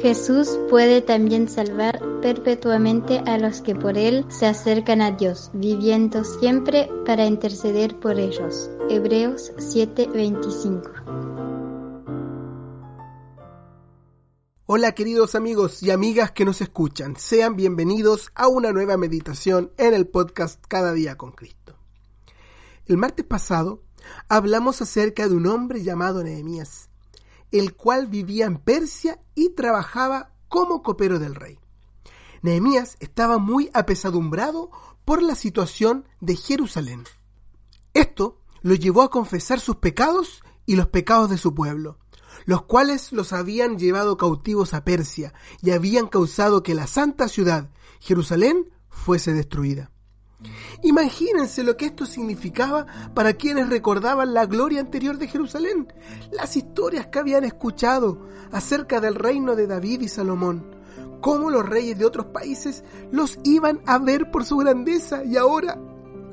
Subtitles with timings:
[0.00, 6.24] Jesús puede también salvar perpetuamente a los que por Él se acercan a Dios, viviendo
[6.24, 8.70] siempre para interceder por ellos.
[8.88, 11.31] Hebreos 7:25
[14.74, 19.92] Hola queridos amigos y amigas que nos escuchan, sean bienvenidos a una nueva meditación en
[19.92, 21.76] el podcast Cada día con Cristo.
[22.86, 23.82] El martes pasado
[24.30, 26.88] hablamos acerca de un hombre llamado Nehemías
[27.50, 31.58] el cual vivía en Persia y trabajaba como copero del rey.
[32.40, 34.70] Nehemías estaba muy apesadumbrado
[35.04, 37.04] por la situación de Jerusalén.
[37.92, 41.98] Esto lo llevó a confesar sus pecados y los pecados de su pueblo,
[42.44, 47.70] los cuales los habían llevado cautivos a Persia y habían causado que la santa ciudad,
[48.00, 49.90] Jerusalén, fuese destruida.
[50.82, 55.92] Imagínense lo que esto significaba para quienes recordaban la gloria anterior de Jerusalén,
[56.32, 60.74] las historias que habían escuchado acerca del reino de David y Salomón,
[61.20, 65.78] cómo los reyes de otros países los iban a ver por su grandeza y ahora,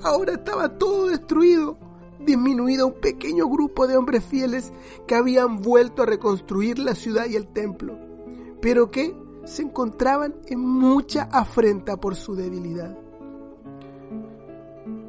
[0.03, 1.77] ahora estaba todo destruido,
[2.19, 4.71] disminuido un pequeño grupo de hombres fieles
[5.07, 7.97] que habían vuelto a reconstruir la ciudad y el templo,
[8.61, 12.97] pero que se encontraban en mucha afrenta por su debilidad.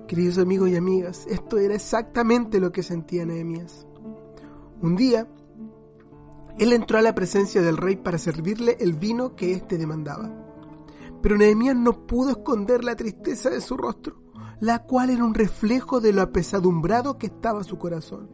[0.06, 3.86] Queridos amigos y amigas, esto era exactamente lo que sentía Nehemías.
[4.82, 5.28] Un día,
[6.58, 10.30] él entró a la presencia del rey para servirle el vino que éste demandaba.
[11.22, 14.16] Pero Nehemías no pudo esconder la tristeza de su rostro,
[14.60, 18.28] la cual era un reflejo de lo apesadumbrado que estaba su corazón.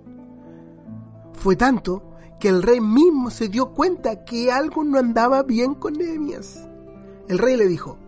[1.33, 2.11] Fue tanto
[2.41, 6.69] que el rey mismo se dio cuenta que algo no andaba bien con Nehemías.
[7.29, 7.99] El rey le dijo,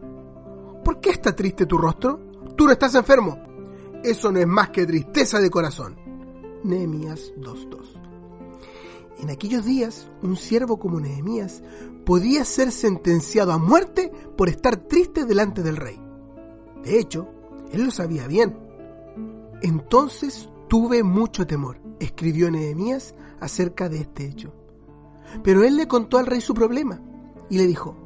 [0.85, 2.21] ¿por qué está triste tu rostro?
[2.57, 3.39] Tú no estás enfermo,
[4.03, 5.97] eso no es más que tristeza de corazón.
[6.65, 7.99] Nehemías 2.2.
[9.21, 11.63] En aquellos días, un siervo como Nehemías
[12.05, 16.01] podía ser sentenciado a muerte por estar triste delante del rey.
[16.85, 17.29] De hecho,
[17.73, 18.57] él lo sabía bien.
[19.63, 24.53] Entonces tuve mucho temor, escribió Nehemías acerca de este hecho.
[25.43, 27.01] Pero él le contó al rey su problema
[27.51, 27.97] y le dijo,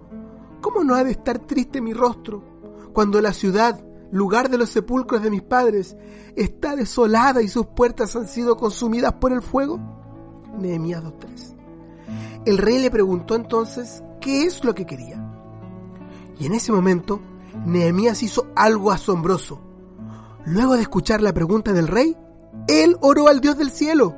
[0.60, 2.42] ¿cómo no ha de estar triste mi rostro
[2.92, 5.96] cuando la ciudad lugar de los sepulcros de mis padres,
[6.36, 9.80] está desolada y sus puertas han sido consumidas por el fuego?
[10.58, 11.56] Nehemías 2.3.
[12.44, 15.18] El rey le preguntó entonces qué es lo que quería.
[16.38, 17.20] Y en ese momento,
[17.66, 19.60] Nehemías hizo algo asombroso.
[20.44, 22.16] Luego de escuchar la pregunta del rey,
[22.68, 24.16] él oró al Dios del cielo.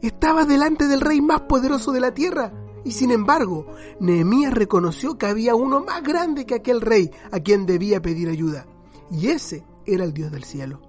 [0.00, 2.52] Estaba delante del rey más poderoso de la tierra.
[2.84, 3.66] Y sin embargo,
[4.00, 8.66] Nehemías reconoció que había uno más grande que aquel rey a quien debía pedir ayuda.
[9.10, 10.80] Y ese era el Dios del cielo.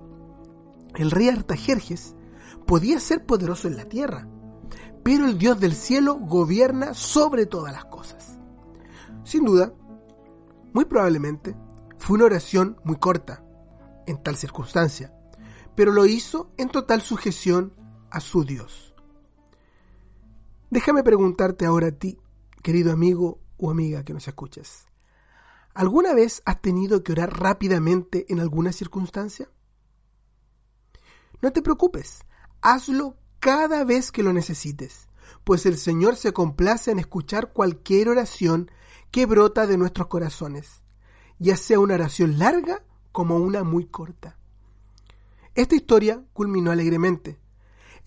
[0.95, 2.15] El rey Artajerjes
[2.65, 4.27] podía ser poderoso en la tierra,
[5.03, 8.39] pero el Dios del cielo gobierna sobre todas las cosas.
[9.23, 9.73] Sin duda,
[10.73, 11.55] muy probablemente,
[11.97, 13.43] fue una oración muy corta
[14.07, 15.13] en tal circunstancia,
[15.75, 17.73] pero lo hizo en total sujeción
[18.09, 18.93] a su Dios.
[20.69, 22.19] Déjame preguntarte ahora a ti,
[22.61, 24.87] querido amigo o amiga que nos escuchas.
[25.73, 29.49] ¿Alguna vez has tenido que orar rápidamente en alguna circunstancia?
[31.41, 32.25] No te preocupes,
[32.61, 35.09] hazlo cada vez que lo necesites,
[35.43, 38.71] pues el Señor se complace en escuchar cualquier oración
[39.13, 40.81] que brota de nuestros corazones,
[41.37, 42.81] ya sea una oración larga
[43.11, 44.39] como una muy corta.
[45.53, 47.37] Esta historia culminó alegremente.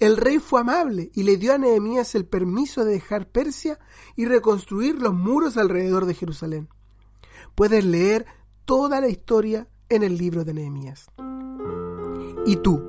[0.01, 3.79] El rey fue amable y le dio a Nehemías el permiso de dejar Persia
[4.17, 6.69] y reconstruir los muros alrededor de Jerusalén.
[7.55, 8.27] Puedes leer
[8.65, 11.07] toda la historia en el libro de Nehemías.
[12.47, 12.83] ¿Y tú,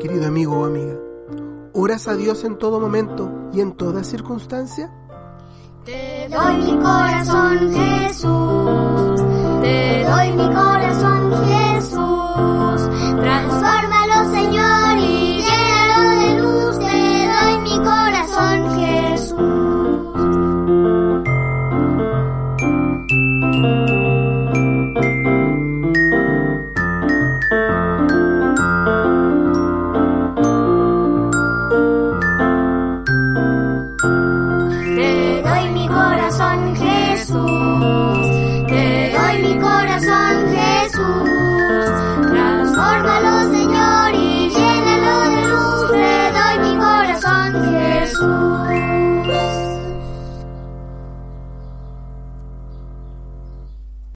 [0.00, 0.98] querido amigo o amiga,
[1.74, 4.92] oras a Dios en todo momento y en toda circunstancia?
[6.28, 7.99] Doy mi corazón.